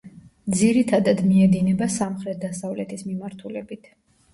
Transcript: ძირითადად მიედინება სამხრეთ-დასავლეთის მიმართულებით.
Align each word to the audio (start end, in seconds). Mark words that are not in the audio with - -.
ძირითადად 0.61 1.21
მიედინება 1.29 1.91
სამხრეთ-დასავლეთის 1.99 3.11
მიმართულებით. 3.13 3.97